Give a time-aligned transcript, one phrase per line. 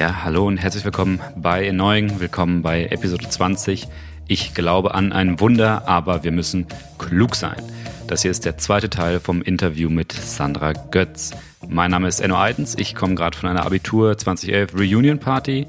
[0.00, 2.20] Ja, hallo und herzlich willkommen bei Erneuing.
[2.20, 3.86] Willkommen bei Episode 20.
[4.28, 7.62] Ich glaube an ein Wunder, aber wir müssen klug sein.
[8.06, 11.32] Das hier ist der zweite Teil vom Interview mit Sandra Götz.
[11.68, 12.76] Mein Name ist Enno Eitens.
[12.78, 15.66] Ich komme gerade von einer Abitur 2011 Reunion Party.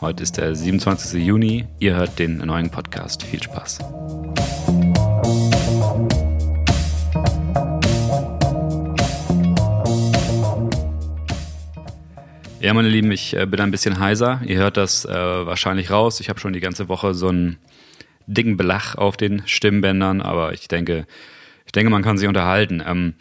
[0.00, 1.20] Heute ist der 27.
[1.20, 1.64] Juni.
[1.80, 3.24] Ihr hört den neuen Podcast.
[3.24, 3.80] Viel Spaß.
[12.62, 14.40] Ja, meine Lieben, ich äh, bin ein bisschen heiser.
[14.46, 16.20] Ihr hört das äh, wahrscheinlich raus.
[16.20, 17.58] Ich habe schon die ganze Woche so einen
[18.28, 21.08] dicken Belach auf den Stimmbändern, aber ich denke,
[21.66, 22.80] ich denke, man kann sich unterhalten.
[22.86, 23.14] Ähm,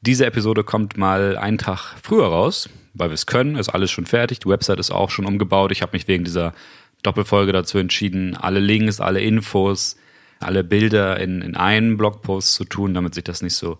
[0.00, 3.56] diese Episode kommt mal einen Tag früher raus, weil wir es können.
[3.56, 4.38] Ist alles schon fertig.
[4.38, 5.72] Die Website ist auch schon umgebaut.
[5.72, 6.54] Ich habe mich wegen dieser
[7.02, 9.98] Doppelfolge dazu entschieden, alle Links, alle Infos,
[10.40, 13.76] alle Bilder in, in einen Blogpost zu tun, damit sich das nicht so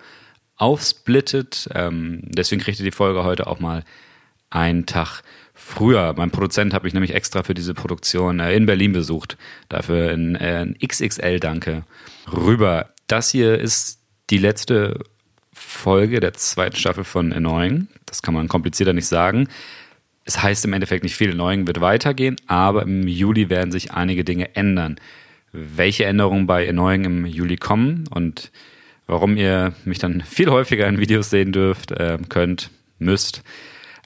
[0.57, 1.71] aufsplittet.
[1.75, 3.83] Ähm, deswegen kriegt ihr die Folge heute auch mal
[4.51, 5.23] einen Tag
[5.55, 6.15] früher.
[6.17, 9.37] Mein Produzent habe ich nämlich extra für diese Produktion äh, in Berlin besucht.
[9.69, 11.85] Dafür ein, äh, ein XXL-Danke
[12.33, 12.91] rüber.
[13.07, 15.01] Das hier ist die letzte
[15.53, 17.89] Folge der zweiten Staffel von Annoying.
[18.05, 19.49] Das kann man komplizierter nicht sagen.
[20.25, 21.33] Es heißt im Endeffekt nicht viel.
[21.33, 24.97] Annoying wird weitergehen, aber im Juli werden sich einige Dinge ändern.
[25.53, 28.51] Welche Änderungen bei Annoying im Juli kommen und
[29.07, 33.43] warum ihr mich dann viel häufiger in Videos sehen dürft, äh, könnt, müsst,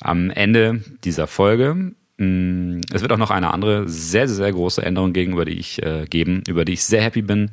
[0.01, 1.93] am Ende dieser Folge.
[2.17, 6.07] Mm, es wird auch noch eine andere sehr, sehr, große Änderung gegenüber die ich äh,
[6.09, 7.51] geben, über die ich sehr happy bin.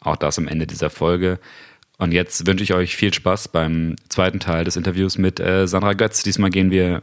[0.00, 1.38] Auch das am Ende dieser Folge.
[1.98, 5.94] Und jetzt wünsche ich euch viel Spaß beim zweiten Teil des Interviews mit äh, Sandra
[5.94, 6.22] Götz.
[6.22, 7.02] Diesmal gehen wir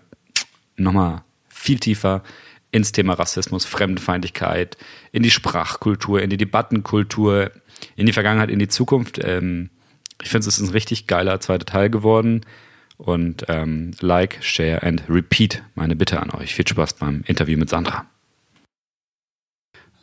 [0.78, 2.24] nochmal viel tiefer
[2.72, 4.78] ins Thema Rassismus, Fremdenfeindlichkeit,
[5.12, 7.52] in die Sprachkultur, in die Debattenkultur,
[7.96, 9.20] in die Vergangenheit, in die Zukunft.
[9.24, 9.70] Ähm,
[10.22, 12.42] ich finde, es ist ein richtig geiler zweiter Teil geworden.
[13.04, 16.56] Und ähm, like, share and repeat meine Bitte an euch.
[16.56, 18.06] Viel Spaß beim Interview mit Sandra.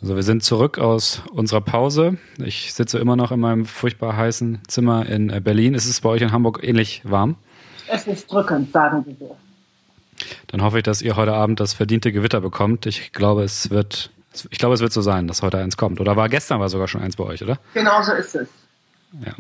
[0.02, 2.18] Also wir sind zurück aus unserer Pause.
[2.36, 5.72] Ich sitze immer noch in meinem furchtbar heißen Zimmer in äh, Berlin.
[5.72, 7.36] Ist es bei euch in Hamburg ähnlich warm?
[7.88, 9.36] Es ist drückend, sagen wir so.
[10.48, 12.84] Dann hoffe ich, dass ihr heute Abend das verdiente Gewitter bekommt.
[12.84, 14.10] Ich glaube, es wird,
[14.50, 16.00] ich glaube, es wird so sein, dass heute eins kommt.
[16.00, 17.58] Oder war gestern war sogar schon eins bei euch, oder?
[17.72, 18.48] Genau so ist es.
[19.24, 19.32] Ja.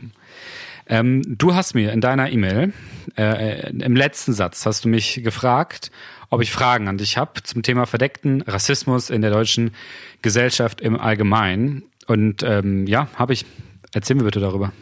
[0.90, 2.72] Ähm, du hast mir in deiner E-Mail,
[3.16, 5.92] äh, im letzten Satz, hast du mich gefragt,
[6.30, 9.72] ob ich Fragen an dich habe zum Thema verdeckten Rassismus in der deutschen
[10.20, 11.84] Gesellschaft im Allgemeinen.
[12.08, 13.46] Und ähm, ja, habe ich.
[13.92, 14.72] Erzähl mir bitte darüber.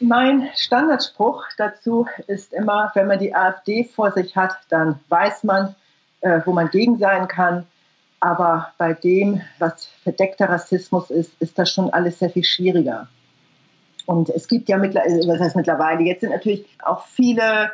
[0.00, 5.74] Mein Standardspruch dazu ist immer, wenn man die AfD vor sich hat, dann weiß man,
[6.20, 7.66] äh, wo man gegen sein kann.
[8.20, 13.08] Aber bei dem, was verdeckter Rassismus ist, ist das schon alles sehr viel schwieriger.
[14.06, 17.72] Und es gibt ja mittlerweile, äh, was heißt mittlerweile, jetzt sind natürlich auch viele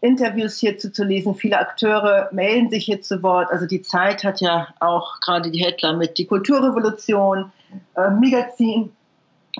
[0.00, 1.34] Interviews hierzu zu lesen.
[1.34, 3.50] Viele Akteure melden sich hier zu Wort.
[3.50, 7.52] Also die Zeit hat ja auch gerade die Headline mit die Kulturrevolution,
[7.96, 8.92] äh, Magazin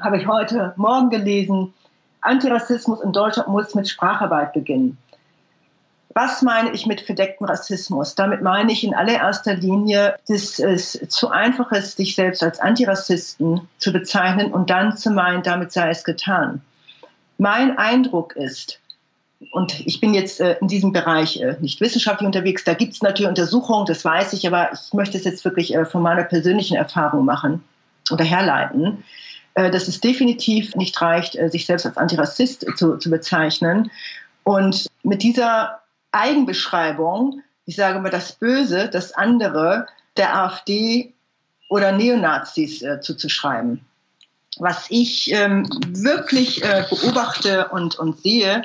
[0.02, 1.72] habe ich heute Morgen gelesen.
[2.20, 4.98] Antirassismus in Deutschland muss mit Spracharbeit beginnen.
[6.14, 8.14] Was meine ich mit verdecktem Rassismus?
[8.14, 13.68] Damit meine ich in allererster Linie, dass es zu einfach ist, sich selbst als Antirassisten
[13.78, 16.62] zu bezeichnen und dann zu meinen, damit sei es getan.
[17.36, 18.78] Mein Eindruck ist,
[19.50, 23.02] und ich bin jetzt äh, in diesem Bereich äh, nicht wissenschaftlich unterwegs, da gibt es
[23.02, 26.76] natürlich Untersuchungen, das weiß ich, aber ich möchte es jetzt wirklich äh, von meiner persönlichen
[26.76, 27.62] Erfahrung machen
[28.10, 29.02] oder herleiten,
[29.54, 33.88] dass es definitiv nicht reicht, sich selbst als Antirassist zu, zu bezeichnen.
[34.42, 35.80] Und mit dieser
[36.14, 39.86] Eigenbeschreibung, ich sage mal das Böse, das andere
[40.16, 41.12] der AfD
[41.68, 43.84] oder Neonazis äh, zuzuschreiben.
[44.58, 48.64] Was ich ähm, wirklich äh, beobachte und, und sehe,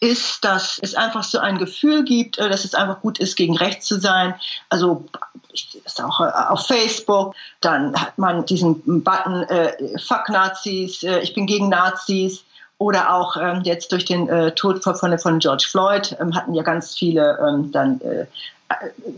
[0.00, 3.56] ist, dass es einfach so ein Gefühl gibt, äh, dass es einfach gut ist, gegen
[3.56, 4.34] rechts zu sein.
[4.68, 5.06] Also
[5.52, 11.34] ist auch äh, auf Facebook, dann hat man diesen Button äh, Fuck Nazis, äh, ich
[11.34, 12.44] bin gegen Nazis.
[12.84, 16.62] Oder auch ähm, jetzt durch den äh, Tod von, von George Floyd ähm, hatten ja
[16.62, 18.26] ganz viele ähm, dann äh,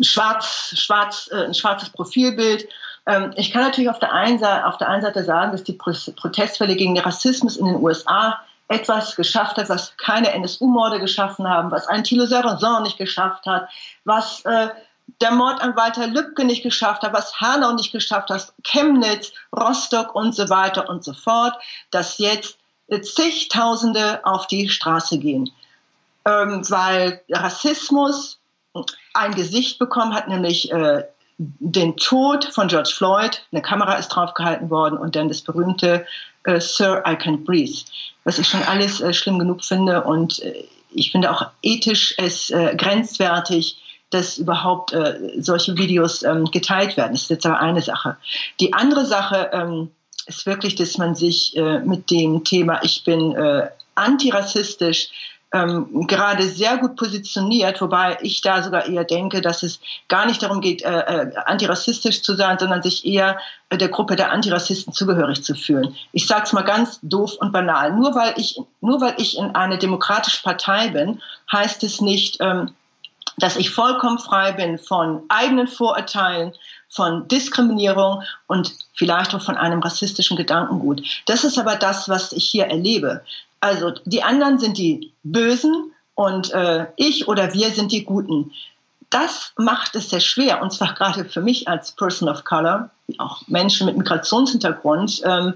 [0.02, 2.68] schwarz, schwarz, äh, ein schwarzes Profilbild.
[3.06, 5.72] Ähm, ich kann natürlich auf der, einen Seite, auf der einen Seite sagen, dass die
[5.72, 8.38] Protestfälle gegen den Rassismus in den USA
[8.68, 13.68] etwas geschafft hat, was keine NSU-Morde geschaffen haben, was ein Thilo Sarrazin nicht geschafft hat,
[14.04, 14.68] was äh,
[15.20, 20.14] der Mord an Walter Lübcke nicht geschafft hat, was Hanau nicht geschafft hat, Chemnitz, Rostock
[20.14, 21.54] und so weiter und so fort,
[21.90, 22.58] dass jetzt
[22.88, 25.50] zigtausende auf die Straße gehen,
[26.24, 28.38] ähm, weil Rassismus
[29.14, 31.04] ein Gesicht bekommen hat, nämlich äh,
[31.38, 33.42] den Tod von George Floyd.
[33.52, 36.06] Eine Kamera ist draufgehalten worden und dann das berühmte
[36.44, 37.82] äh, Sir, I can't breathe,
[38.24, 40.42] was ich schon alles äh, schlimm genug finde und
[40.92, 43.76] ich finde auch ethisch es grenzwertig,
[44.08, 44.96] dass überhaupt
[45.36, 47.12] solche Videos ähm, geteilt werden.
[47.12, 48.16] Das ist jetzt aber eine Sache.
[48.60, 49.90] Die andere Sache ähm,
[50.26, 55.10] ist wirklich, dass man sich äh, mit dem Thema, ich bin äh, antirassistisch,
[55.52, 60.42] ähm, gerade sehr gut positioniert, wobei ich da sogar eher denke, dass es gar nicht
[60.42, 63.38] darum geht, äh, äh, antirassistisch zu sein, sondern sich eher
[63.70, 65.94] äh, der Gruppe der Antirassisten zugehörig zu fühlen.
[66.12, 67.92] Ich sage es mal ganz doof und banal.
[67.92, 72.74] Nur weil ich, nur weil ich in eine demokratische Partei bin, heißt es nicht, ähm,
[73.38, 76.52] dass ich vollkommen frei bin von eigenen Vorurteilen,
[76.96, 81.02] von Diskriminierung und vielleicht auch von einem rassistischen Gedankengut.
[81.26, 83.22] Das ist aber das, was ich hier erlebe.
[83.60, 88.52] Also die anderen sind die Bösen und äh, ich oder wir sind die Guten.
[89.10, 93.46] Das macht es sehr schwer, und zwar gerade für mich als Person of Color, auch
[93.46, 95.54] Menschen mit Migrationshintergrund, ähm,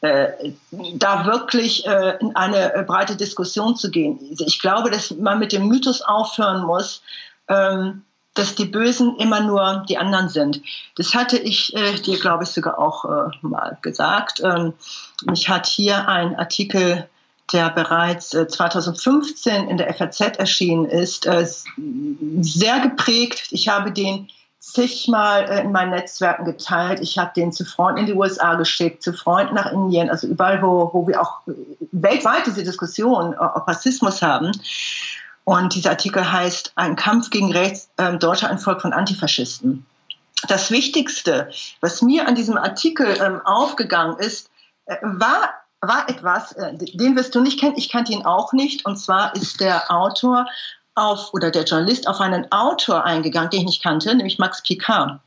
[0.00, 4.18] äh, da wirklich äh, in eine äh, breite Diskussion zu gehen.
[4.38, 7.02] Ich glaube, dass man mit dem Mythos aufhören muss,
[7.48, 8.02] ähm,
[8.38, 10.62] dass die Bösen immer nur die anderen sind.
[10.96, 14.40] Das hatte ich äh, dir, glaube ich, sogar auch äh, mal gesagt.
[14.44, 14.74] Ähm,
[15.26, 17.08] mich hat hier ein Artikel
[17.52, 21.46] der bereits 2015 äh, in der FAZ erschienen ist, äh,
[22.40, 23.48] sehr geprägt.
[23.50, 27.00] Ich habe den zigmal äh, in meinen Netzwerken geteilt.
[27.00, 30.62] Ich habe den zu Freunden in die USA geschickt, zu Freunden nach Indien, also überall,
[30.62, 31.40] wo, wo wir auch
[31.92, 34.52] weltweit diese Diskussion ob Rassismus haben.
[35.48, 39.86] Und dieser Artikel heißt Ein Kampf gegen Rechts, äh, Deutscher ein Volk von Antifaschisten.
[40.46, 41.50] Das Wichtigste,
[41.80, 44.50] was mir an diesem Artikel ähm, aufgegangen ist,
[44.84, 45.48] äh, war
[45.80, 48.84] war etwas, äh, den wirst du nicht kennen, ich kannte ihn auch nicht.
[48.84, 50.46] Und zwar ist der Autor
[50.94, 55.18] auf, oder der Journalist auf einen Autor eingegangen, den ich nicht kannte, nämlich Max Picard.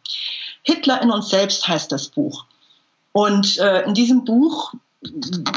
[0.62, 2.45] Hitler in uns selbst heißt das Buch.
[3.12, 4.71] Und äh, in diesem Buch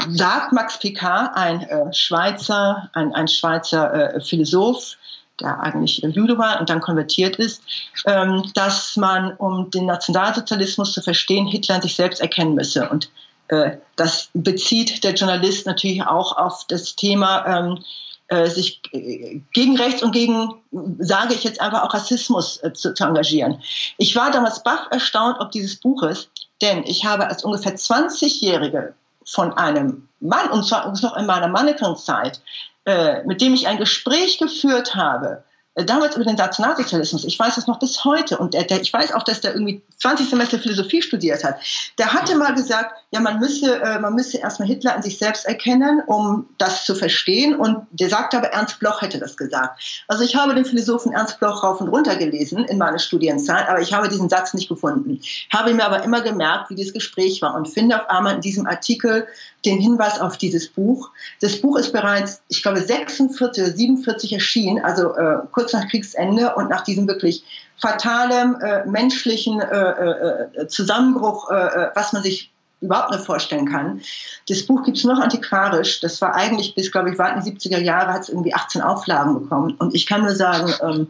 [0.09, 4.95] sagt Max Picard, ein äh, Schweizer, ein, ein Schweizer äh, Philosoph,
[5.39, 7.61] der eigentlich Jude war und dann konvertiert ist,
[8.05, 12.89] ähm, dass man, um den Nationalsozialismus zu verstehen, Hitler sich selbst erkennen müsse.
[12.89, 13.09] Und
[13.49, 17.83] äh, das bezieht der Journalist natürlich auch auf das Thema, ähm,
[18.27, 20.55] äh, sich äh, gegen Rechts und gegen,
[20.97, 23.61] sage ich jetzt einfach auch Rassismus äh, zu, zu, engagieren.
[23.97, 26.29] Ich war damals baff erstaunt ob dieses Buches,
[26.61, 32.41] denn ich habe als ungefähr 20-Jährige von einem Mann, und zwar noch in meiner Mannequin-Zeit,
[32.85, 35.43] äh, mit dem ich ein Gespräch geführt habe,
[35.75, 39.13] damals über den Nationalsozialismus, ich weiß es noch bis heute, und der, der, ich weiß
[39.13, 41.57] auch, dass der irgendwie 20 Semester Philosophie studiert hat,
[41.97, 45.45] der hatte mal gesagt, ja, man müsse, äh, man müsse erstmal Hitler an sich selbst
[45.45, 50.03] erkennen, um das zu verstehen, und der sagte aber, Ernst Bloch hätte das gesagt.
[50.07, 53.81] Also ich habe den Philosophen Ernst Bloch rauf und runter gelesen in meiner Studienzeit, aber
[53.81, 55.19] ich habe diesen Satz nicht gefunden.
[55.51, 58.65] Habe mir aber immer gemerkt, wie dieses Gespräch war und finde auf einmal in diesem
[58.65, 59.27] Artikel
[59.65, 61.09] den Hinweis auf dieses Buch.
[61.41, 66.55] Das Buch ist bereits, ich glaube, 46 oder 47 erschienen, also äh, kurz nach Kriegsende
[66.55, 67.43] und nach diesem wirklich
[67.77, 72.51] fatalen äh, menschlichen äh, äh Zusammenbruch, äh, äh, was man sich
[72.81, 74.01] überhaupt nicht vorstellen kann.
[74.47, 75.99] Das Buch gibt es noch antiquarisch.
[76.01, 79.33] Das war eigentlich bis, glaube ich, in die 70er Jahre, hat es irgendwie 18 Auflagen
[79.33, 79.75] bekommen.
[79.79, 81.07] Und ich kann nur sagen, ähm,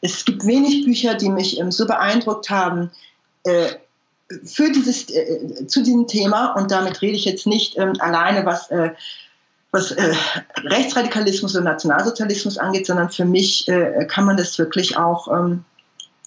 [0.00, 2.90] es gibt wenig Bücher, die mich ähm, so beeindruckt haben,
[3.44, 3.68] äh,
[4.44, 8.70] für dieses, äh, zu diesem Thema, und damit rede ich jetzt nicht ähm, alleine, was,
[8.70, 8.90] äh,
[9.72, 10.14] was äh,
[10.64, 15.64] Rechtsradikalismus und Nationalsozialismus angeht, sondern für mich äh, kann man das wirklich auch ähm,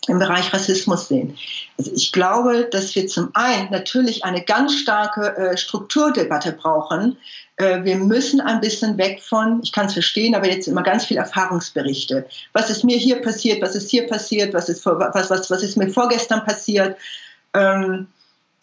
[0.08, 1.38] im Bereich Rassismus sehen.
[1.78, 7.18] Also ich glaube, dass wir zum einen natürlich eine ganz starke äh, Strukturdebatte brauchen.
[7.58, 11.06] Äh, wir müssen ein bisschen weg von, ich kann es verstehen, aber jetzt immer ganz
[11.06, 12.28] viel Erfahrungsberichte.
[12.54, 13.62] Was ist mir hier passiert?
[13.62, 14.54] Was ist hier passiert?
[14.54, 16.98] Was ist, was, was, was ist mir vorgestern passiert?
[17.54, 18.08] Ähm,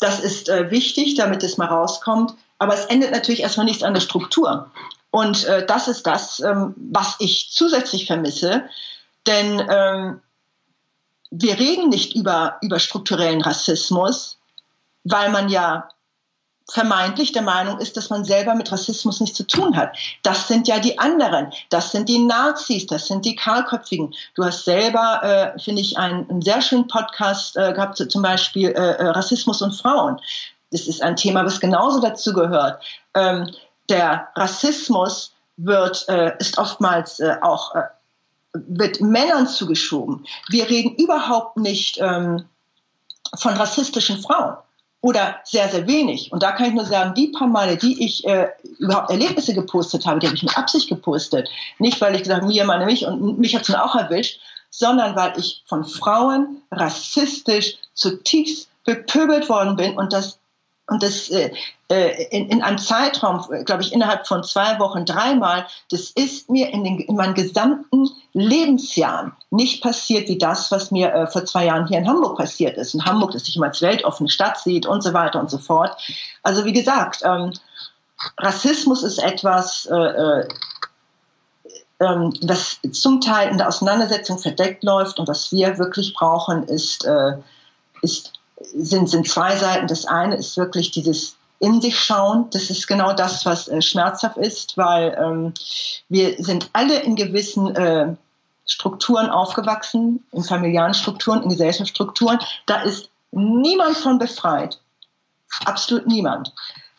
[0.00, 2.34] das ist äh, wichtig, damit es mal rauskommt.
[2.62, 4.70] Aber es endet natürlich erstmal nichts an der Struktur.
[5.10, 8.62] Und äh, das ist das, ähm, was ich zusätzlich vermisse.
[9.26, 10.20] Denn ähm,
[11.32, 14.38] wir reden nicht über, über strukturellen Rassismus,
[15.02, 15.88] weil man ja
[16.70, 19.96] vermeintlich der Meinung ist, dass man selber mit Rassismus nichts zu tun hat.
[20.22, 21.52] Das sind ja die anderen.
[21.68, 24.14] Das sind die Nazis, das sind die Kahlköpfigen.
[24.36, 28.68] Du hast selber, äh, finde ich, einen, einen, sehr schönen Podcast äh, gehabt, zum Beispiel
[28.68, 30.20] äh, äh, Rassismus und Frauen.
[30.72, 32.82] Das ist ein Thema, was genauso dazu gehört.
[33.14, 33.48] Ähm,
[33.88, 37.74] der Rassismus wird, äh, ist oftmals äh, auch
[38.54, 40.26] wird Männern zugeschoben.
[40.48, 42.44] Wir reden überhaupt nicht ähm,
[43.38, 44.56] von rassistischen Frauen
[45.00, 46.32] oder sehr, sehr wenig.
[46.32, 48.48] Und da kann ich nur sagen, die paar Male, die ich äh,
[48.78, 51.48] überhaupt Erlebnisse gepostet habe, die habe ich mit Absicht gepostet.
[51.78, 55.16] Nicht, weil ich gesagt habe, mir, meine, mich und mich hat es auch erwischt, sondern
[55.16, 60.38] weil ich von Frauen rassistisch zutiefst bepöbelt worden bin und das
[60.92, 61.50] und das äh,
[61.88, 66.68] äh, in, in einem Zeitraum, glaube ich, innerhalb von zwei Wochen dreimal, das ist mir
[66.68, 71.64] in, den, in meinen gesamten Lebensjahren nicht passiert wie das, was mir äh, vor zwei
[71.64, 72.92] Jahren hier in Hamburg passiert ist.
[72.92, 75.96] In Hamburg, das sich immer als weltoffene Stadt sieht und so weiter und so fort.
[76.42, 77.52] Also wie gesagt, ähm,
[78.38, 80.48] Rassismus ist etwas, äh, äh
[82.00, 87.06] ähm, was zum Teil in der Auseinandersetzung verdeckt läuft und was wir wirklich brauchen, ist,
[87.06, 87.38] äh,
[88.02, 88.32] ist
[88.74, 89.86] sind, sind zwei Seiten.
[89.86, 92.48] Das eine ist wirklich dieses in sich schauen.
[92.50, 95.54] Das ist genau das, was äh, schmerzhaft ist, weil ähm,
[96.08, 98.16] wir sind alle in gewissen äh,
[98.66, 102.40] Strukturen aufgewachsen, in familiären Strukturen, in Gesellschaftsstrukturen.
[102.66, 104.80] Da ist niemand von befreit.
[105.64, 106.52] Absolut niemand.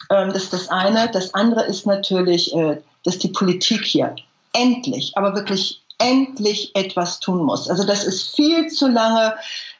[0.09, 1.09] Ähm, das ist das eine.
[1.11, 4.15] Das andere ist natürlich, äh, dass die Politik hier
[4.53, 7.69] endlich, aber wirklich endlich etwas tun muss.
[7.69, 9.35] Also das ist viel zu lange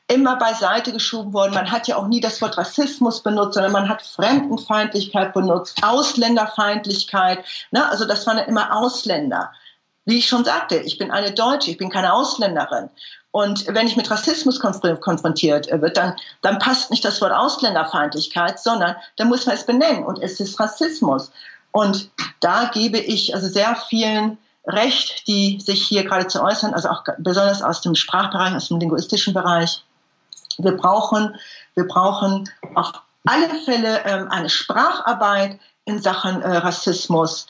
[0.07, 1.53] immer beiseite geschoben worden.
[1.53, 7.43] Man hat ja auch nie das Wort Rassismus benutzt, sondern man hat Fremdenfeindlichkeit benutzt, Ausländerfeindlichkeit.
[7.71, 7.87] Ne?
[7.89, 9.51] Also das waren ja immer Ausländer.
[10.05, 12.89] Wie ich schon sagte, ich bin eine Deutsche, ich bin keine Ausländerin.
[13.31, 18.95] Und wenn ich mit Rassismus konfrontiert wird, dann, dann passt nicht das Wort Ausländerfeindlichkeit, sondern
[19.15, 21.31] da muss man es benennen und es ist Rassismus.
[21.71, 22.11] Und
[22.41, 27.03] da gebe ich also sehr vielen Recht, die sich hier gerade zu äußern, also auch
[27.17, 29.83] besonders aus dem Sprachbereich, aus dem linguistischen Bereich.
[30.57, 31.35] Wir brauchen,
[31.75, 32.93] wir brauchen auf
[33.25, 37.47] alle Fälle ähm, eine Spracharbeit in Sachen äh, Rassismus.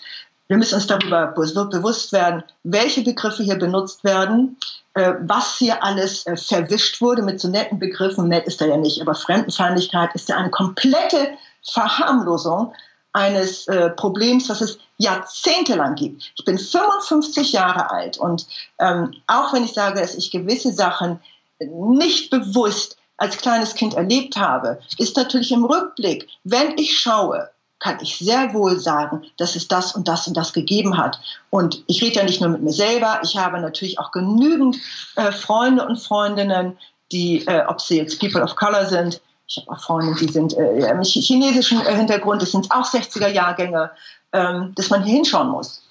[0.47, 4.57] Wir müssen uns darüber bewusst werden, welche Begriffe hier benutzt werden,
[4.93, 8.27] äh, was hier alles äh, verwischt wurde mit so netten Begriffen.
[8.27, 11.29] Nett ist er ja nicht, aber Fremdenfeindlichkeit ist ja eine komplette
[11.63, 12.73] Verharmlosung
[13.13, 16.33] eines äh, Problems, was es jahrzehntelang gibt.
[16.35, 18.47] Ich bin 55 Jahre alt und
[18.79, 21.19] ähm, auch wenn ich sage, dass ich gewisse Sachen
[21.59, 27.99] nicht bewusst als kleines Kind erlebt habe, ist natürlich im Rückblick, wenn ich schaue, kann
[28.01, 31.19] ich sehr wohl sagen, dass es das und das und das gegeben hat.
[31.49, 34.77] Und ich rede ja nicht nur mit mir selber, ich habe natürlich auch genügend
[35.15, 36.77] äh, Freunde und Freundinnen,
[37.11, 39.21] die, äh, ob sie jetzt People of Color sind,
[39.55, 43.27] ich habe auch Freunde, die sind äh, mit chinesischen äh, Hintergrund, das sind auch 60er
[43.27, 43.91] Jahrgänge,
[44.31, 45.83] ähm, dass man hier hinschauen muss.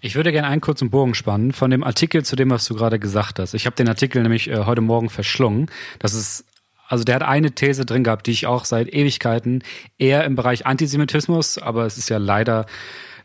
[0.00, 2.98] Ich würde gerne einen kurzen Bogen spannen von dem Artikel zu dem, was du gerade
[2.98, 3.54] gesagt hast.
[3.54, 5.70] Ich habe den Artikel nämlich äh, heute Morgen verschlungen.
[5.98, 6.44] Das ist
[6.88, 9.64] also der hat eine These drin gehabt, die ich auch seit Ewigkeiten
[9.98, 12.66] eher im Bereich Antisemitismus, aber es ist ja leider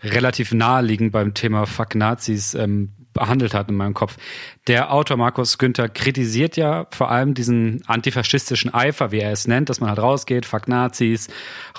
[0.01, 4.18] relativ naheliegend beim Thema Fuck Nazis ähm, behandelt hat in meinem Kopf.
[4.68, 9.70] Der Autor Markus Günther kritisiert ja vor allem diesen antifaschistischen Eifer, wie er es nennt,
[9.70, 11.30] dass man halt rausgeht, fuck Nazis,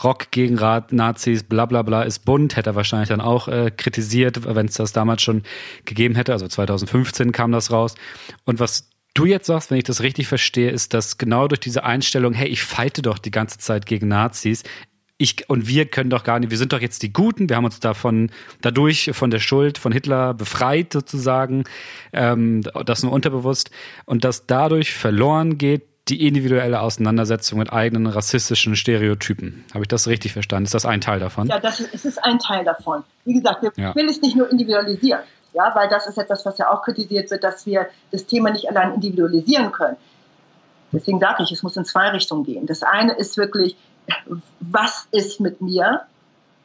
[0.02, 3.70] Rock gegen Rat, Nazis, bla bla bla, ist bunt, hätte er wahrscheinlich dann auch äh,
[3.70, 5.42] kritisiert, wenn es das damals schon
[5.84, 6.32] gegeben hätte.
[6.32, 7.94] Also 2015 kam das raus.
[8.44, 11.84] Und was du jetzt sagst, wenn ich das richtig verstehe, ist, dass genau durch diese
[11.84, 14.62] Einstellung, hey, ich fighte doch die ganze Zeit gegen Nazis,
[15.22, 17.64] ich und wir können doch gar nicht, wir sind doch jetzt die Guten, wir haben
[17.64, 21.64] uns davon, dadurch von der Schuld von Hitler befreit sozusagen,
[22.12, 23.70] ähm, das nur unterbewusst
[24.04, 29.64] und dass dadurch verloren geht die individuelle Auseinandersetzung mit eigenen rassistischen Stereotypen.
[29.72, 30.64] Habe ich das richtig verstanden?
[30.64, 31.46] Ist das ein Teil davon?
[31.46, 33.04] Ja, das ist, es ist ein Teil davon.
[33.24, 33.94] Wie gesagt, wir ja.
[33.94, 35.20] will es nicht nur individualisieren,
[35.52, 38.68] ja, weil das ist etwas, was ja auch kritisiert wird, dass wir das Thema nicht
[38.68, 39.96] allein individualisieren können.
[40.92, 42.66] Deswegen sage ich, es muss in zwei Richtungen gehen.
[42.66, 43.76] Das eine ist wirklich,
[44.60, 46.02] was ist mit mir,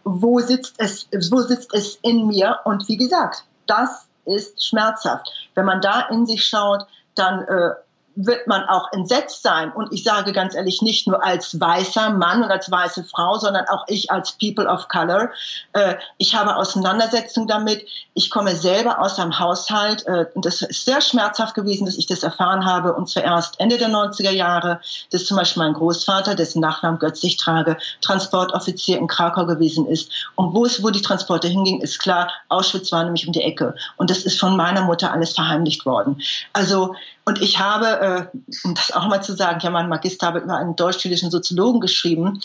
[0.03, 5.27] wo sitzt es, wo sitzt es in mir und wie gesagt, das ist schmerzhaft.
[5.55, 7.71] Wenn man da in sich schaut, dann äh,
[8.17, 9.71] wird man auch entsetzt sein.
[9.71, 13.65] Und ich sage ganz ehrlich, nicht nur als weißer Mann und als weiße Frau, sondern
[13.67, 15.29] auch ich als People of Color.
[15.73, 17.85] Äh, ich habe Auseinandersetzungen damit.
[18.15, 20.05] Ich komme selber aus einem Haushalt.
[20.07, 22.93] Äh, und das ist sehr schmerzhaft gewesen, dass ich das erfahren habe.
[22.95, 24.81] Und zwar erst Ende der 90er Jahre,
[25.11, 30.11] dass zum Beispiel mein Großvater, dessen Nachnamen Götz ich trage, Transportoffizier in Krakau gewesen ist.
[30.33, 33.75] Und wo es, wo die Transporte hingingen, ist klar, Auschwitz war nämlich um die Ecke.
[33.97, 36.19] Und das ist von meiner Mutter alles verheimlicht worden.
[36.53, 36.95] Also,
[37.27, 40.55] und ich habe, äh, um das auch mal zu sagen, ich habe meinen Magister über
[40.55, 42.39] einen deutsch-jüdischen Soziologen geschrieben.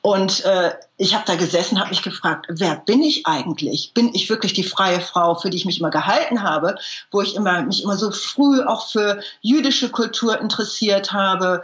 [0.00, 3.92] Und äh, ich habe da gesessen, habe mich gefragt, wer bin ich eigentlich?
[3.94, 6.76] Bin ich wirklich die freie Frau, für die ich mich immer gehalten habe,
[7.10, 11.62] wo ich immer, mich immer so früh auch für jüdische Kultur interessiert habe?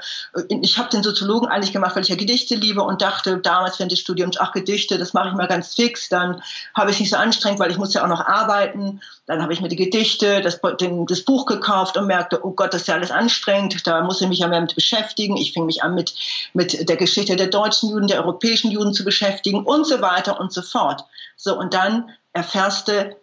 [0.49, 3.93] Ich habe den Soziologen eigentlich gemacht, weil ich ja Gedichte liebe und dachte damals während
[3.93, 6.09] des Studiums, ach Gedichte, das mache ich mal ganz fix.
[6.09, 6.43] Dann
[6.75, 9.01] habe ich nicht so anstrengend, weil ich muss ja auch noch arbeiten.
[9.27, 12.73] Dann habe ich mir die Gedichte, das, den, das Buch gekauft und merkte, oh Gott,
[12.73, 13.85] das ist ja alles anstrengend.
[13.87, 15.37] Da muss ich mich ja mehr mit beschäftigen.
[15.37, 16.15] Ich fing mich an mit,
[16.53, 20.53] mit der Geschichte der deutschen Juden, der europäischen Juden zu beschäftigen und so weiter und
[20.53, 21.05] so fort.
[21.37, 23.17] So, und dann erfährst du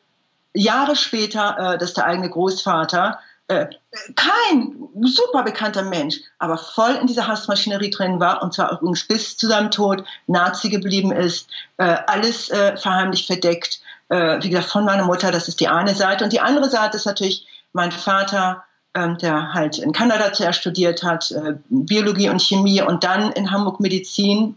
[0.53, 3.67] Jahre später, äh, dass der eigene Großvater äh,
[4.15, 9.37] kein super bekannter Mensch, aber voll in dieser Hassmaschinerie drin war und zwar übrigens bis
[9.37, 13.81] zu seinem Tod Nazi geblieben ist, äh, alles äh, verheimlicht verdeckt.
[14.09, 16.23] Äh, wie gesagt, von meiner Mutter, das ist die eine Seite.
[16.23, 21.03] Und die andere Seite ist natürlich mein Vater, ähm, der halt in Kanada zuerst studiert
[21.03, 24.55] hat, äh, Biologie und Chemie und dann in Hamburg Medizin,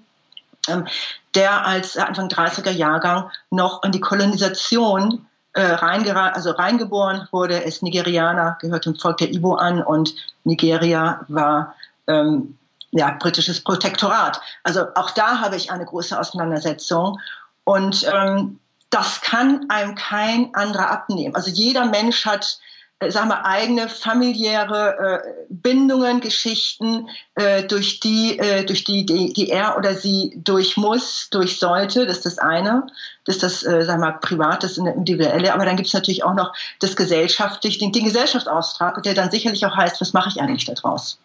[1.34, 8.58] der als Anfang 30er Jahrgang noch in die Kolonisation äh, also reingeboren wurde, ist Nigerianer,
[8.60, 11.74] gehört dem Volk der Ibo an und Nigeria war
[12.06, 12.58] ähm,
[12.90, 14.40] ja, britisches Protektorat.
[14.62, 17.18] Also auch da habe ich eine große Auseinandersetzung
[17.64, 21.34] und ähm, das kann einem kein anderer abnehmen.
[21.34, 22.60] Also jeder Mensch hat
[23.08, 29.50] sagen wir, eigene familiäre äh, Bindungen, Geschichten, äh, durch die, äh, durch die, die, die
[29.50, 32.06] er oder sie durch muss, durch sollte.
[32.06, 32.86] Das ist das eine.
[33.24, 35.52] Das ist das, äh, sagen wir, Privates und Individuelle.
[35.52, 39.64] Aber dann gibt es natürlich auch noch das gesellschaftliche, den, den Gesellschaftsauftrag, der dann sicherlich
[39.66, 41.18] auch heißt, was mache ich eigentlich daraus?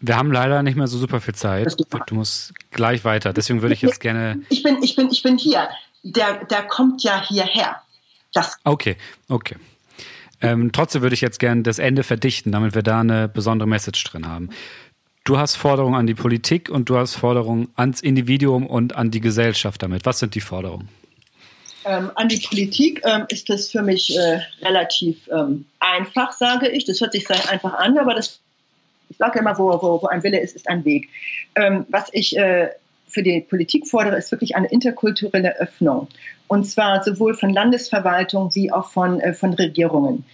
[0.00, 1.76] Wir haben leider nicht mehr so super viel Zeit.
[2.06, 3.32] Du musst gleich weiter.
[3.32, 4.42] Deswegen würde ich jetzt gerne.
[4.48, 5.68] Ich bin, ich bin, ich bin hier.
[6.02, 7.76] Der, der kommt ja hierher.
[8.32, 8.96] Das okay,
[9.28, 9.56] okay.
[10.42, 14.02] Ähm, trotzdem würde ich jetzt gerne das Ende verdichten, damit wir da eine besondere Message
[14.04, 14.50] drin haben.
[15.24, 19.20] Du hast Forderungen an die Politik und du hast Forderungen ans Individuum und an die
[19.20, 20.04] Gesellschaft damit.
[20.04, 20.88] Was sind die Forderungen?
[21.84, 26.84] Ähm, an die Politik ähm, ist das für mich äh, relativ ähm, einfach, sage ich.
[26.84, 28.40] Das hört sich sehr einfach an, aber das,
[29.08, 31.08] ich sage immer, wo, wo, wo ein Wille ist, ist ein Weg.
[31.54, 32.70] Ähm, was ich äh,
[33.12, 36.08] für die Politik fordere, ist wirklich eine interkulturelle Öffnung.
[36.48, 40.24] Und zwar sowohl von Landesverwaltung wie auch von, äh, von Regierungen.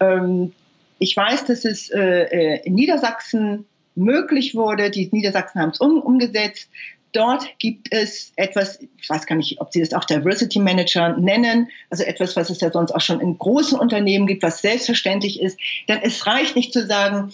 [0.00, 0.52] Ähm,
[0.98, 4.90] ich weiß, dass es äh, äh in Niedersachsen möglich wurde.
[4.90, 6.68] Die Niedersachsen haben es um, umgesetzt.
[7.12, 11.68] Dort gibt es etwas, ich weiß gar nicht, ob Sie das auch Diversity Manager nennen,
[11.88, 15.56] also etwas, was es ja sonst auch schon in großen Unternehmen gibt, was selbstverständlich ist.
[15.88, 17.32] Denn es reicht nicht zu sagen,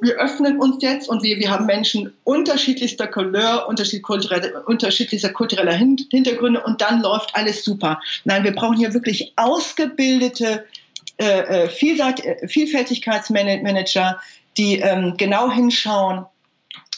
[0.00, 6.80] wir öffnen uns jetzt und wir, wir haben Menschen unterschiedlichster Couleur, unterschiedlichster kultureller Hintergründe und
[6.80, 8.00] dann läuft alles super.
[8.24, 10.66] Nein, wir brauchen hier wirklich ausgebildete
[11.18, 14.20] äh, äh Vielfältigkeitsmanager,
[14.56, 16.26] die ähm, genau hinschauen,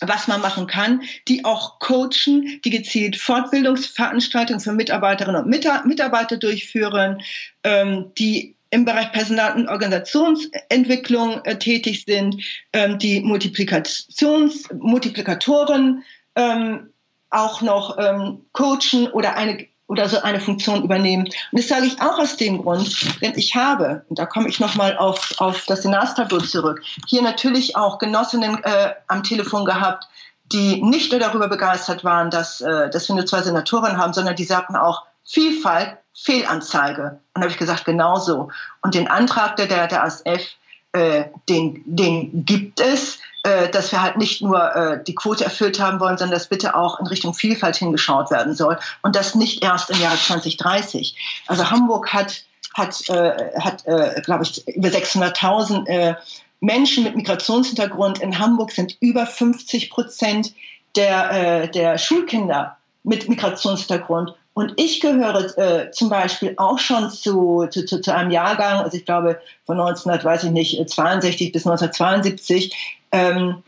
[0.01, 7.23] was man machen kann, die auch coachen, die gezielt Fortbildungsveranstaltungen für Mitarbeiterinnen und Mitarbeiter durchführen,
[7.63, 16.03] ähm, die im Bereich Personal- und Organisationsentwicklung äh, tätig sind, ähm, die Multiplikations Multiplikatoren
[16.35, 16.89] ähm,
[17.29, 21.25] auch noch ähm, coachen oder eine oder so eine Funktion übernehmen.
[21.25, 24.59] Und das sage ich auch aus dem Grund, denn ich habe, und da komme ich
[24.59, 30.09] nochmal auf, auf das Senatstableau zurück, hier natürlich auch Genossinnen äh, am Telefon gehabt,
[30.47, 34.35] die nicht nur darüber begeistert waren, dass, äh, dass wir nur zwei Senatoren haben, sondern
[34.35, 37.21] die sagten auch, Vielfalt, Fehlanzeige.
[37.35, 38.51] Und da habe ich gesagt, genau so.
[38.83, 40.47] Und den Antrag der, der, der ASF,
[40.93, 45.81] äh, den, den gibt es äh, dass wir halt nicht nur äh, die Quote erfüllt
[45.81, 49.65] haben wollen, sondern dass bitte auch in Richtung Vielfalt hingeschaut werden soll und das nicht
[49.65, 51.17] erst im Jahre 2030.
[51.49, 56.15] Also Hamburg hat hat äh, hat äh, glaube ich über 600.000 äh,
[56.61, 58.21] Menschen mit Migrationshintergrund.
[58.21, 60.55] In Hamburg sind über 50 Prozent
[60.95, 64.35] der der, der Schulkinder mit Migrationshintergrund.
[64.55, 68.97] Und ich gehöre äh, zum Beispiel auch schon zu, zu, zu, zu einem Jahrgang, also
[68.97, 73.63] ich glaube von 1900, weiß ich nicht, 62 bis 1972, ähm,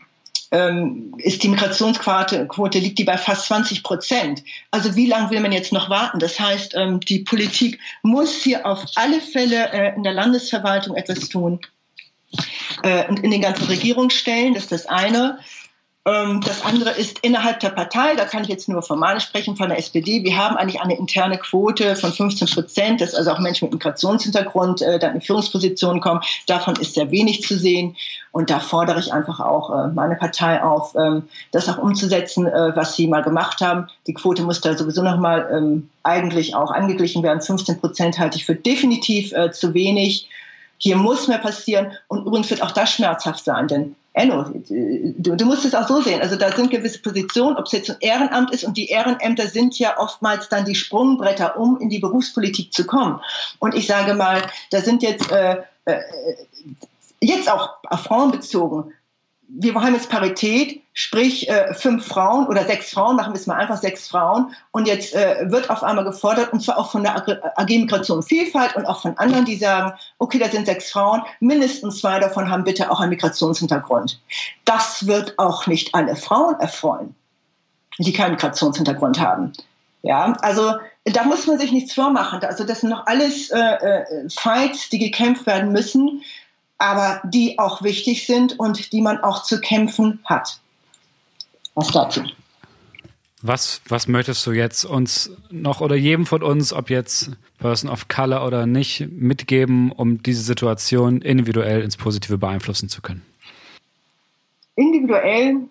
[0.51, 4.43] ähm, ist die Migrationsquote Quote, liegt die bei fast 20 Prozent.
[4.69, 6.19] Also wie lange will man jetzt noch warten?
[6.19, 11.29] Das heißt, ähm, die Politik muss hier auf alle Fälle äh, in der Landesverwaltung etwas
[11.29, 11.59] tun
[12.83, 14.53] äh, und in den ganzen Regierungsstellen.
[14.53, 15.39] Das ist das eine.
[16.07, 19.69] Ähm, das andere ist innerhalb der Partei, da kann ich jetzt nur formal sprechen, von
[19.69, 20.23] der SPD.
[20.23, 24.83] Wir haben eigentlich eine interne Quote von 15 Prozent, dass also auch Menschen mit Migrationshintergrund
[24.83, 26.21] äh, dann in Führungspositionen kommen.
[26.45, 27.95] Davon ist sehr wenig zu sehen.
[28.31, 32.75] Und da fordere ich einfach auch äh, meine Partei auf, ähm, das auch umzusetzen, äh,
[32.75, 33.87] was sie mal gemacht haben.
[34.05, 37.41] Die Quote muss da sowieso nochmal ähm, eigentlich auch angeglichen werden.
[37.41, 40.29] 15 Prozent halte ich für definitiv zu wenig.
[40.77, 41.93] Hier muss mehr passieren.
[42.07, 46.01] Und übrigens wird auch das schmerzhaft sein, denn Enno, du, du musst es auch so
[46.01, 46.21] sehen.
[46.21, 49.77] Also da sind gewisse Positionen, ob es jetzt ein Ehrenamt ist und die Ehrenämter sind
[49.77, 53.19] ja oftmals dann die Sprungbretter, um in die Berufspolitik zu kommen.
[53.59, 55.99] Und ich sage mal, da sind jetzt äh, äh,
[57.19, 58.93] jetzt auch auf Frauen bezogen
[59.47, 63.57] wir haben jetzt Parität, sprich äh, fünf Frauen oder sechs Frauen, machen wir es mal
[63.57, 64.53] einfach sechs Frauen.
[64.71, 68.75] Und jetzt äh, wird auf einmal gefordert, und zwar auch von der AG Migration Vielfalt
[68.75, 72.63] und auch von anderen, die sagen, okay, da sind sechs Frauen, mindestens zwei davon haben
[72.63, 74.19] bitte auch einen Migrationshintergrund.
[74.65, 77.15] Das wird auch nicht alle Frauen erfreuen,
[77.99, 79.53] die keinen Migrationshintergrund haben.
[80.01, 82.39] Ja, also da muss man sich nichts vormachen.
[82.43, 86.21] Also das sind noch alles äh, äh Fights, die gekämpft werden müssen.
[86.77, 90.59] Aber die auch wichtig sind und die man auch zu kämpfen hat.
[91.75, 92.23] Was dazu?
[93.41, 98.07] Was, was möchtest du jetzt uns noch oder jedem von uns, ob jetzt Person of
[98.07, 103.23] Color oder nicht, mitgeben, um diese Situation individuell ins Positive beeinflussen zu können?
[104.75, 105.67] Individuell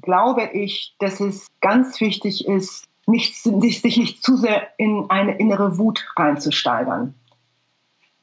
[0.00, 5.78] glaube ich, dass es ganz wichtig ist, nicht, sich nicht zu sehr in eine innere
[5.78, 7.14] Wut reinzusteigern.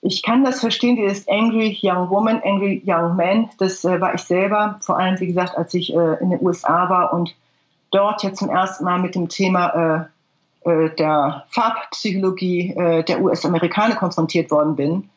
[0.05, 4.21] Ich kann das verstehen, dieses Angry Young Woman, Angry Young Man, das äh, war ich
[4.21, 7.33] selber, vor allem, wie gesagt, als ich äh, in den USA war und
[7.91, 10.09] dort jetzt zum ersten Mal mit dem Thema
[10.65, 15.09] äh, äh der Farbpsychologie äh, der US-Amerikaner konfrontiert worden bin.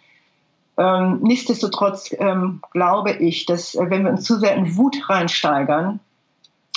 [0.77, 5.99] Ähm, nichtsdestotrotz ähm, glaube ich, dass äh, wenn wir uns zu sehr in Wut reinsteigern,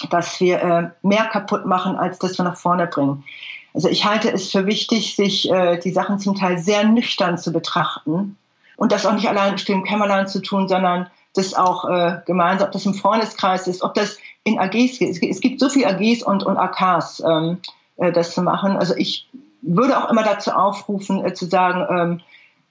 [0.09, 3.25] dass wir mehr kaputt machen, als dass wir nach vorne bringen.
[3.73, 7.51] Also ich halte es für wichtig, sich äh, die Sachen zum Teil sehr nüchtern zu
[7.51, 8.37] betrachten
[8.77, 12.71] und das auch nicht allein im Kämmerlein zu tun, sondern das auch äh, gemeinsam, ob
[12.71, 15.21] das im Freundeskreis ist, ob das in AGs geht.
[15.21, 17.57] Es gibt so viele AGs und, und AKs, ähm,
[17.97, 18.77] äh, das zu machen.
[18.77, 19.27] Also ich
[19.61, 22.21] würde auch immer dazu aufrufen, äh, zu sagen, ähm,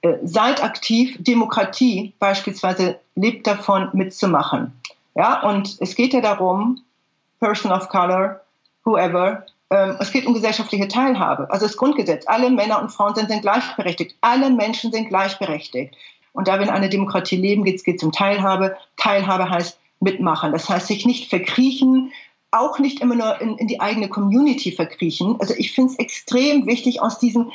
[0.00, 4.72] äh, seid aktiv, Demokratie beispielsweise lebt davon mitzumachen.
[5.14, 6.80] Ja, und es geht ja darum,
[7.40, 8.40] Person of Color,
[8.84, 11.50] whoever, es geht um gesellschaftliche Teilhabe.
[11.50, 14.16] Also das Grundgesetz, alle Männer und Frauen sind, sind gleichberechtigt.
[14.20, 15.94] Alle Menschen sind gleichberechtigt.
[16.32, 18.76] Und da wir in einer Demokratie leben, geht es um Teilhabe.
[18.96, 20.52] Teilhabe heißt mitmachen.
[20.52, 22.12] Das heißt, sich nicht verkriechen,
[22.50, 25.36] auch nicht immer nur in, in die eigene Community verkriechen.
[25.38, 27.50] Also ich finde es extrem wichtig, aus diesem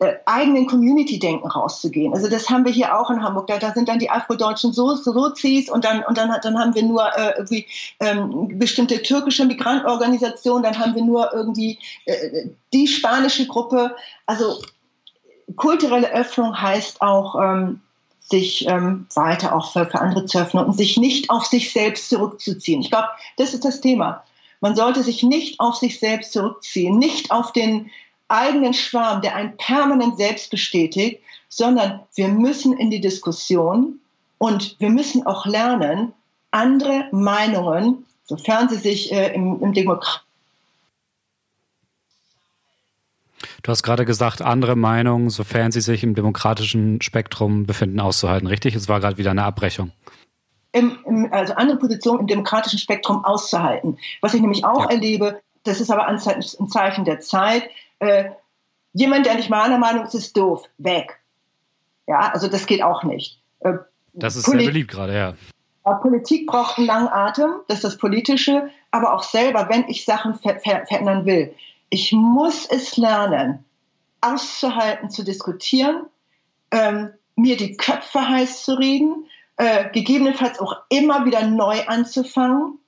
[0.00, 2.14] äh, eigenen Community-Denken rauszugehen.
[2.14, 3.48] Also das haben wir hier auch in Hamburg.
[3.48, 6.84] Da, da sind dann die Afrodeutschen so Sozis und dann und dann, dann haben wir
[6.84, 7.66] nur äh, irgendwie
[7.98, 13.96] ähm, bestimmte türkische Migrantenorganisationen, dann haben wir nur irgendwie äh, die spanische Gruppe.
[14.26, 14.60] Also
[15.56, 17.80] kulturelle Öffnung heißt auch ähm,
[18.20, 22.08] sich ähm, weiter auch für, für andere zu öffnen und sich nicht auf sich selbst
[22.08, 22.82] zurückzuziehen.
[22.82, 24.22] Ich glaube, das ist das Thema.
[24.60, 27.90] Man sollte sich nicht auf sich selbst zurückziehen, nicht auf den
[28.28, 34.00] eigenen Schwarm, der einen permanent selbst bestätigt, sondern wir müssen in die Diskussion
[34.38, 36.12] und wir müssen auch lernen,
[36.50, 40.24] andere Meinungen, sofern sie sich äh, im, im Demokrat
[43.62, 48.46] Du hast gerade gesagt, andere Meinungen, sofern sie sich im demokratischen Spektrum befinden, auszuhalten.
[48.46, 48.74] Richtig?
[48.74, 49.92] Es war gerade wieder eine Abbrechung.
[50.72, 53.98] Im, im, also andere Positionen im demokratischen Spektrum auszuhalten.
[54.20, 54.90] Was ich nämlich auch ja.
[54.90, 57.64] erlebe, das ist aber ein Zeichen der Zeit,
[57.98, 58.30] äh,
[58.92, 61.20] jemand, der nicht meiner Meinung ist, ist doof, weg.
[62.06, 63.40] Ja, also das geht auch nicht.
[63.60, 63.74] Äh,
[64.12, 65.34] das ist Poli sehr beliebt gerade, ja.
[66.02, 70.34] Politik braucht einen langen Atem, das ist das Politische, aber auch selber, wenn ich Sachen
[70.34, 71.54] ver ver verändern will.
[71.88, 73.64] Ich muss es lernen,
[74.20, 76.06] auszuhalten, zu diskutieren,
[76.70, 82.78] ähm, mir die Köpfe heiß zu reden, äh, gegebenenfalls auch immer wieder neu anzufangen.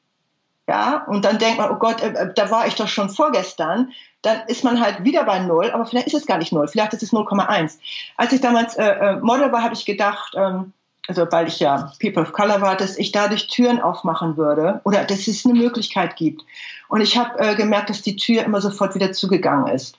[0.70, 3.92] Ja, und dann denkt man, oh Gott, äh, äh da war ich doch schon vorgestern
[4.22, 6.92] dann ist man halt wieder bei Null, aber vielleicht ist es gar nicht Null, vielleicht
[6.92, 7.78] ist es 0,1.
[8.16, 10.72] Als ich damals äh, äh, Model war, habe ich gedacht, ähm,
[11.08, 15.04] also weil ich ja People of Color war, dass ich dadurch Türen aufmachen würde oder
[15.04, 16.42] dass es eine Möglichkeit gibt.
[16.88, 19.96] Und ich habe äh, gemerkt, dass die Tür immer sofort wieder zugegangen ist.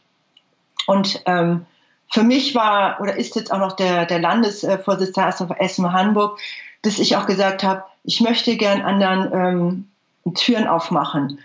[0.86, 1.66] Und ähm,
[2.12, 6.40] für mich war oder ist jetzt auch noch der, der Landesvorsitzende von Essen Hamburg,
[6.84, 9.91] dass ich auch gesagt habe, ich möchte gern anderen ähm,
[10.36, 11.40] Türen aufmachen.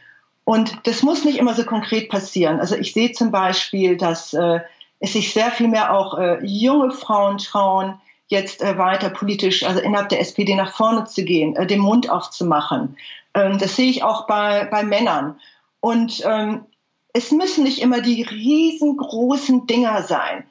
[0.44, 2.60] Und das muss nicht immer so konkret passieren.
[2.60, 4.60] Also ich sehe zum Beispiel, dass äh,
[5.00, 9.80] es sich sehr viel mehr auch äh, junge Frauen trauen, jetzt äh, weiter politisch, also
[9.80, 12.96] innerhalb der SPD nach vorne zu gehen, äh, den Mund aufzumachen.
[13.34, 15.38] Ähm, das sehe ich auch bei, bei Männern.
[15.80, 16.64] Und ähm,
[17.12, 20.44] es müssen nicht immer die riesengroßen Dinger sein.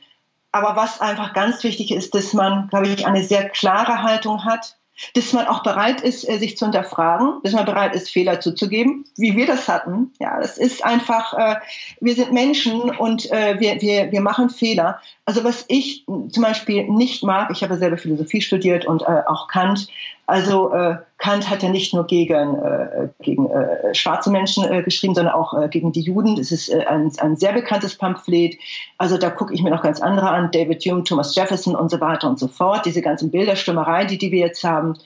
[0.51, 4.77] Aber was einfach ganz wichtig ist, dass man, glaube ich, eine sehr klare Haltung hat,
[5.13, 9.05] dass man auch bereit ist, äh, sich zu hinterfragen, dass man bereit ist, Fehler zuzugeben,
[9.17, 10.11] wie wir das hatten.
[10.19, 11.55] Ja, das ist einfach, äh,
[11.99, 14.99] wir sind Menschen und äh, wir, wir, wir machen Fehler.
[15.25, 19.47] Also was ich zum Beispiel nicht mag, ich habe selber Philosophie studiert und äh, auch
[19.47, 19.87] Kant,
[20.27, 25.13] also äh, Kant hat ja nicht nur gegen, äh, gegen äh, schwarze Menschen äh, geschrieben,
[25.13, 26.35] sondern auch äh, gegen die Juden.
[26.35, 28.57] Das ist äh, ein, ein sehr bekanntes Pamphlet.
[28.97, 32.01] Also da gucke ich mir noch ganz andere an, David Hume, Thomas Jefferson und so
[32.01, 32.85] weiter und so fort.
[32.85, 34.97] Diese ganzen Bilderstimmereien, die, die wir jetzt haben.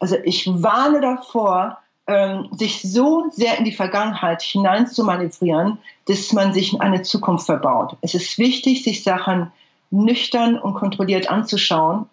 [0.00, 6.32] Also ich warne davor, ähm, sich so sehr in die Vergangenheit hinein zu manövrieren, dass
[6.32, 7.96] man sich eine Zukunft verbaut.
[8.02, 9.50] Es ist wichtig, sich Sachen
[9.90, 12.06] nüchtern und kontrolliert anzuschauen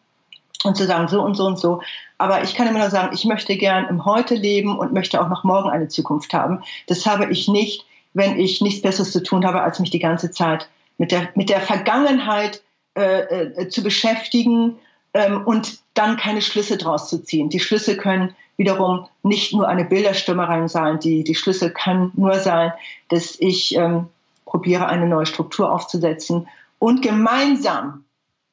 [0.66, 1.82] und zu sagen, so und so und so.
[2.18, 5.30] Aber ich kann immer nur sagen, ich möchte gern im Heute leben und möchte auch
[5.30, 6.64] noch morgen eine Zukunft haben.
[6.88, 10.32] Das habe ich nicht, wenn ich nichts Besseres zu tun habe, als mich die ganze
[10.32, 12.62] Zeit mit der, mit der Vergangenheit
[12.98, 14.78] äh, äh, zu beschäftigen
[15.14, 17.50] ähm, und dann keine Schlüsse draus zu ziehen.
[17.50, 21.00] Die Schlüsse können wiederum nicht nur eine Bilderstimmerei sein.
[21.00, 22.72] Die, die Schlüsse kann nur sein,
[23.10, 24.08] dass ich ähm,
[24.46, 26.48] probiere, eine neue Struktur aufzusetzen
[26.80, 28.06] und gemeinsam,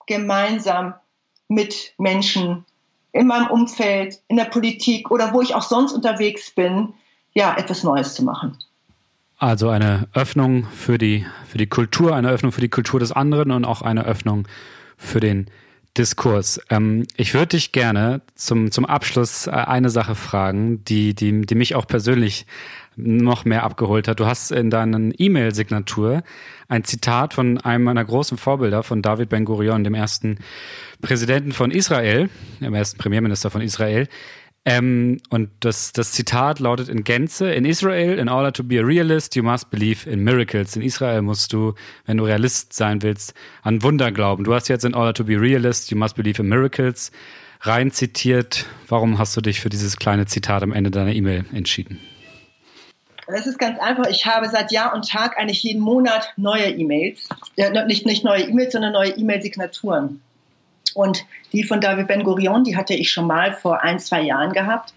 [0.06, 0.94] gemeinsam
[1.54, 2.64] mit Menschen
[3.12, 6.94] in meinem Umfeld, in der Politik oder wo ich auch sonst unterwegs bin,
[7.34, 8.58] ja, etwas Neues zu machen.
[9.38, 13.50] Also eine Öffnung für die, für die Kultur, eine Öffnung für die Kultur des anderen
[13.50, 14.46] und auch eine Öffnung
[14.96, 15.50] für den
[15.98, 16.60] Diskurs.
[16.70, 21.54] Ähm, ich würde dich gerne zum, zum Abschluss äh, eine Sache fragen, die, die, die
[21.54, 22.46] mich auch persönlich
[22.96, 24.20] noch mehr abgeholt hat.
[24.20, 26.22] Du hast in deiner E-Mail-Signatur
[26.68, 30.38] ein Zitat von einem meiner großen Vorbilder, von David Ben-Gurion, dem ersten
[31.00, 32.28] Präsidenten von Israel,
[32.60, 34.08] dem ersten Premierminister von Israel.
[34.64, 38.82] Ähm, und das, das Zitat lautet in Gänze, in Israel, in order to be a
[38.82, 40.76] realist, you must believe in miracles.
[40.76, 41.74] In Israel musst du,
[42.06, 44.44] wenn du Realist sein willst, an Wunder glauben.
[44.44, 47.10] Du hast jetzt in order to be a realist, you must believe in miracles
[47.62, 48.66] rein zitiert.
[48.86, 51.98] Warum hast du dich für dieses kleine Zitat am Ende deiner E-Mail entschieden?
[53.26, 54.06] Das ist ganz einfach.
[54.06, 57.28] Ich habe seit Jahr und Tag eigentlich jeden Monat neue E-Mails.
[57.56, 60.20] Ja, nicht, nicht neue E-Mails, sondern neue E-Mail-Signaturen.
[60.94, 64.52] Und die von David Ben Gurion, die hatte ich schon mal vor ein, zwei Jahren
[64.52, 64.92] gehabt.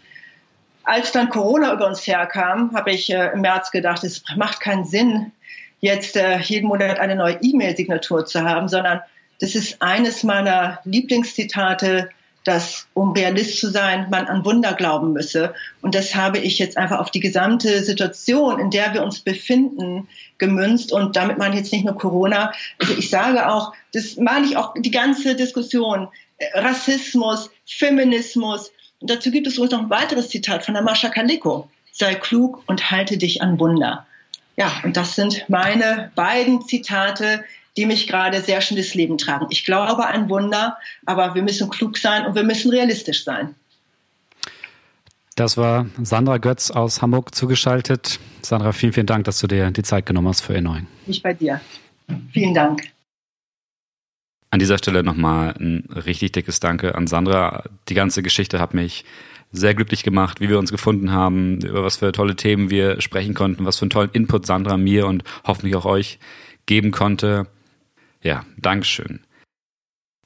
[0.84, 4.86] Als dann Corona über uns herkam, habe ich äh, im März gedacht, es macht keinen
[4.86, 5.32] Sinn,
[5.80, 9.02] jetzt äh, jeden Monat eine neue E-Mail-Signatur zu haben, sondern
[9.40, 12.10] das ist eines meiner Lieblingszitate,
[12.46, 15.54] dass um Realist zu sein, man an Wunder glauben müsse.
[15.82, 20.08] Und das habe ich jetzt einfach auf die gesamte Situation, in der wir uns befinden,
[20.38, 20.94] gemünzt.
[20.94, 22.54] Und damit meine ich jetzt nicht nur Corona.
[22.80, 28.72] Also ich sage auch, das meine ich auch die ganze Diskussion, äh, Rassismus, Feminismus.
[29.02, 31.68] Und dazu gibt es übrigens noch ein weiteres Zitat von der Mascha Kaliko.
[31.92, 34.06] Sei klug und halte dich an Wunder.
[34.56, 37.44] Ja, und das sind meine beiden Zitate,
[37.78, 39.48] die mich gerade sehr schön das Leben tragen.
[39.50, 43.56] Ich glaube an Wunder, aber wir müssen klug sein und wir müssen realistisch sein.
[45.36, 48.20] Das war Sandra Götz aus Hamburg zugeschaltet.
[48.42, 50.88] Sandra, vielen, vielen Dank, dass du dir die Zeit genommen hast für Erneuung.
[51.08, 51.60] Ich bei dir.
[52.32, 52.84] Vielen Dank.
[54.50, 57.66] An dieser Stelle nochmal ein richtig dickes Danke an Sandra.
[57.90, 59.04] Die ganze Geschichte hat mich
[59.52, 63.34] sehr glücklich gemacht, wie wir uns gefunden haben, über was für tolle Themen wir sprechen
[63.34, 66.20] konnten, was für einen tollen Input Sandra mir und hoffentlich auch euch
[66.66, 67.48] geben konnte.
[68.26, 69.20] Ja, Dankeschön.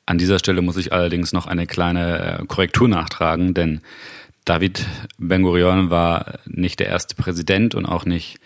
[0.06, 3.82] An dieser Stelle muss ich allerdings noch eine kleine äh, Korrektur nachtragen, denn
[4.46, 4.86] David
[5.18, 8.40] Ben-Gurion war nicht der erste Präsident und auch nicht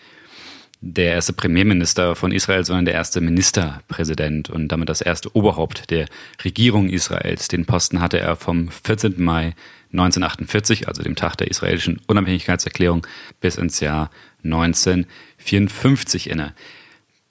[0.80, 6.06] der erste Premierminister von Israel, sondern der erste Ministerpräsident und damit das erste Oberhaupt der
[6.44, 7.46] Regierung Israels.
[7.46, 9.22] Den Posten hatte er vom 14.
[9.22, 9.54] Mai
[9.92, 13.06] 1948, also dem Tag der israelischen Unabhängigkeitserklärung,
[13.40, 14.10] bis ins Jahr
[14.42, 16.54] 1954 inne.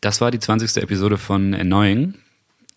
[0.03, 0.83] Das war die 20.
[0.83, 2.15] Episode von Annoying.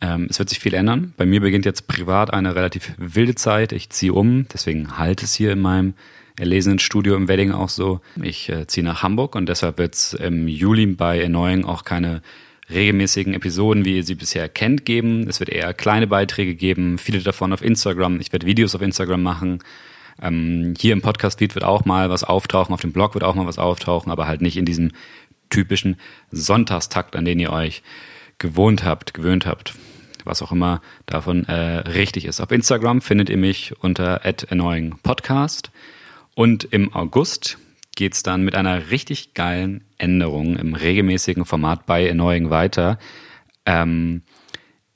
[0.00, 1.12] Ähm, es wird sich viel ändern.
[1.16, 3.72] Bei mir beginnt jetzt privat eine relativ wilde Zeit.
[3.72, 5.94] Ich ziehe um, deswegen halt es hier in meinem
[6.38, 8.00] erlesenen Studio im Wedding auch so.
[8.22, 12.22] Ich äh, ziehe nach Hamburg und deshalb wird es im Juli bei Annoying auch keine
[12.70, 15.26] regelmäßigen Episoden, wie ihr sie bisher kennt, geben.
[15.28, 18.20] Es wird eher kleine Beiträge geben, viele davon auf Instagram.
[18.20, 19.64] Ich werde Videos auf Instagram machen.
[20.22, 23.46] Ähm, hier im Podcast-Feed wird auch mal was auftauchen, auf dem Blog wird auch mal
[23.46, 24.92] was auftauchen, aber halt nicht in diesem
[25.50, 25.96] typischen
[26.30, 27.82] Sonntagstakt, an den ihr euch
[28.38, 29.74] gewohnt habt, gewöhnt habt,
[30.24, 32.40] was auch immer davon äh, richtig ist.
[32.40, 35.70] Auf Instagram findet ihr mich unter @annoyingpodcast
[36.34, 37.58] und im August
[37.94, 42.98] geht's dann mit einer richtig geilen Änderung im regelmäßigen Format bei Annoying weiter.
[43.64, 44.22] Ähm,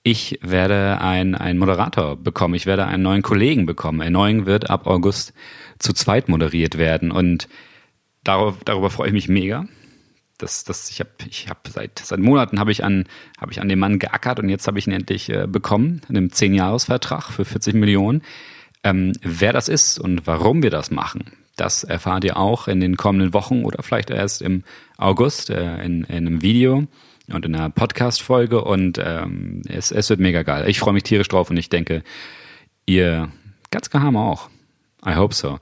[0.02, 4.00] ich werde einen Moderator bekommen, ich werde einen neuen Kollegen bekommen.
[4.00, 5.32] Annoying wird ab August
[5.78, 7.48] zu zweit moderiert werden und
[8.22, 9.66] darauf, darüber freue ich mich mega
[10.40, 13.04] das, das, ich habe, ich habe seit seit Monaten habe ich an
[13.38, 16.16] habe ich an dem Mann geackert und jetzt habe ich ihn endlich äh, bekommen in
[16.16, 18.22] einem zehn Jahresvertrag für 40 Millionen.
[18.82, 22.96] Ähm, wer das ist und warum wir das machen, das erfahrt ihr auch in den
[22.96, 24.64] kommenden Wochen oder vielleicht erst im
[24.96, 26.86] August äh, in, in einem Video
[27.28, 30.68] und in einer Podcast-Folge und ähm, es, es wird mega geil.
[30.68, 32.02] Ich freue mich tierisch drauf und ich denke,
[32.86, 33.28] ihr
[33.70, 34.48] ganz geheim auch.
[35.06, 35.58] I hope so.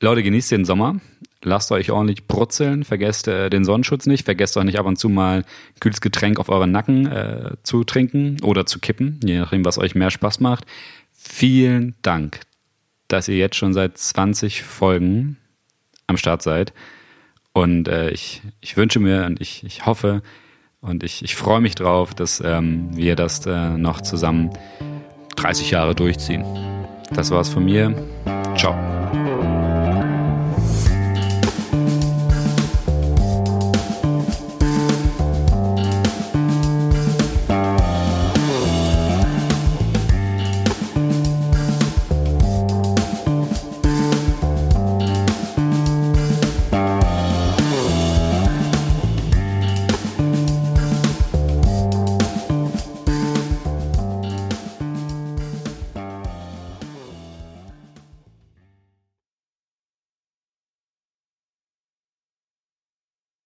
[0.00, 1.00] Leute, genießt den Sommer
[1.44, 5.08] lasst euch ordentlich brutzeln, vergesst äh, den Sonnenschutz nicht, vergesst auch nicht ab und zu
[5.08, 9.64] mal ein kühles Getränk auf euren Nacken äh, zu trinken oder zu kippen, je nachdem,
[9.64, 10.64] was euch mehr Spaß macht.
[11.12, 12.40] Vielen Dank,
[13.08, 15.36] dass ihr jetzt schon seit 20 Folgen
[16.06, 16.72] am Start seid.
[17.52, 20.22] Und äh, ich, ich wünsche mir und ich, ich hoffe
[20.80, 24.50] und ich, ich freue mich drauf, dass ähm, wir das äh, noch zusammen
[25.36, 26.44] 30 Jahre durchziehen.
[27.12, 27.94] Das war's von mir.
[28.56, 29.03] Ciao.